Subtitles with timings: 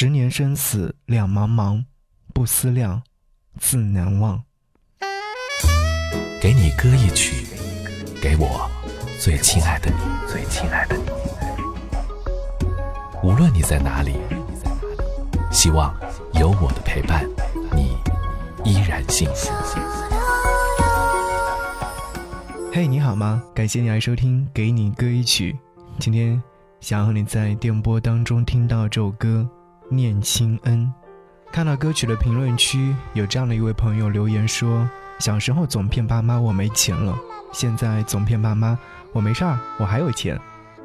[0.00, 1.82] 十年生死两茫茫，
[2.32, 3.02] 不思量，
[3.58, 4.40] 自难忘。
[6.40, 7.48] 给你歌一曲，
[8.22, 8.70] 给我
[9.18, 9.96] 最亲爱的你，
[10.30, 11.02] 最亲爱的你。
[13.24, 14.12] 无论你在哪里，
[15.50, 15.92] 希望
[16.34, 17.28] 有我的陪伴，
[17.74, 17.96] 你
[18.64, 19.50] 依然幸福。
[22.72, 23.42] 嘿，你好吗？
[23.52, 25.52] 感谢你来收听《给你歌一曲》。
[25.98, 26.40] 今天
[26.78, 29.44] 想和你在电波当中听到这首歌。
[29.90, 30.90] 念亲恩，
[31.50, 34.86] 看到歌曲的评论区有这样的一位朋友留言说
[35.18, 37.18] ：“小时候总骗爸妈我没钱了，
[37.52, 38.78] 现在总骗爸妈
[39.12, 40.38] 我没事儿，我还有钱。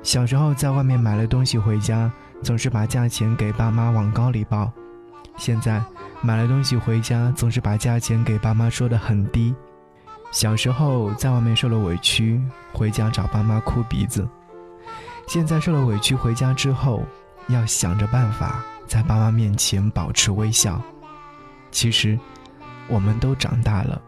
[0.04, 2.10] 小时候在外面买了东西回家，
[2.42, 4.72] 总是把价钱给爸妈往高里报；
[5.36, 5.84] 现在
[6.22, 9.54] 买了东西回家，总是把价钱给爸妈说的很低。
[10.32, 12.42] 小时候在外面受了委屈，
[12.72, 14.24] 回家找爸妈哭鼻子；
[15.28, 17.04] 现在受了委屈回家之后，
[17.50, 18.64] 要想着办法。”
[18.94, 20.80] 在爸妈面前保持微笑，
[21.72, 22.16] 其实
[22.88, 24.00] 我们都长大了，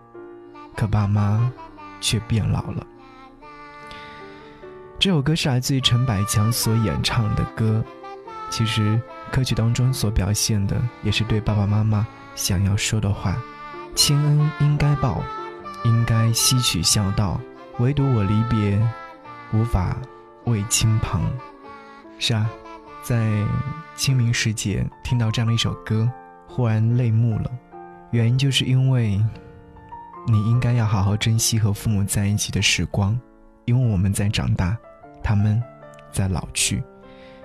[0.75, 1.51] 可爸妈
[1.99, 2.85] 却变老了。
[4.99, 7.83] 这首歌是来自于陈百强所演唱的歌，
[8.51, 12.05] 其实歌曲当中所表现的也是对爸爸妈妈
[12.35, 13.35] 想要说的话：
[13.95, 15.19] 亲恩应该报，
[15.83, 17.41] 应该吸取孝道，
[17.79, 18.79] 唯独我离别，
[19.51, 19.97] 无法
[20.43, 21.23] 为亲旁。
[22.19, 22.47] 是啊。
[23.05, 23.45] 在
[23.95, 26.11] 清明时节听到这样的一首歌，
[26.47, 27.47] 忽然泪目了。
[28.09, 29.23] 原因就是因为，
[30.27, 33.15] 你应该要好好珍惜和父母在一起的时光，
[33.65, 34.75] 因为我们在长大，
[35.23, 35.61] 他们，
[36.11, 36.81] 在老去。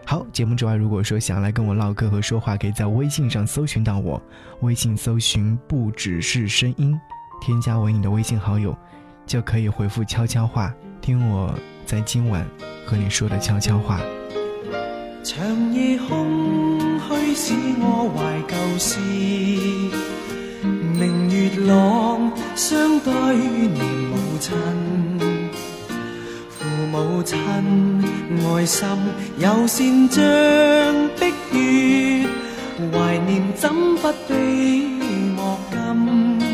[0.07, 4.19] 好，节目之外，如果说想要来跟我唠嗑和说话，可以在微信上搜寻到我，
[4.63, 6.99] 微信搜寻不只是声音，
[7.39, 8.75] 添加为你的微信好友，
[9.27, 12.47] 就可以回复悄悄话，听我在今晚
[12.87, 14.01] 和你说的悄悄话。
[15.23, 18.99] 长夜空虚使我怀旧事，
[20.65, 24.59] 明月朗，相对念母亲。
[26.49, 28.89] 父母亲爱心
[29.39, 32.27] 有善将碧月，
[32.91, 34.95] 怀念怎不悲
[35.37, 36.50] 莫禁。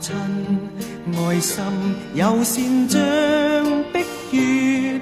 [0.00, 0.14] 亲，
[1.16, 1.62] 爱心
[2.14, 3.00] 有善像
[3.92, 4.00] 的
[4.30, 5.00] 月，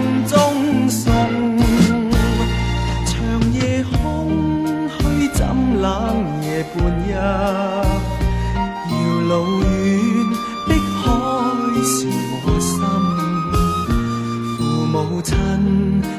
[15.14, 15.36] 父亲，